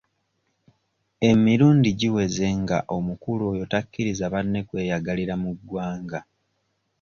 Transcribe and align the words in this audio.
Emirundi 1.29 1.89
giweze 1.99 2.47
nga 2.61 2.77
omukulu 2.95 3.41
oyo 3.51 3.65
takkiriza 3.71 4.25
banne 4.33 4.59
kweyagalira 4.67 5.33
mu 5.43 5.51
ggwanga. 5.57 6.19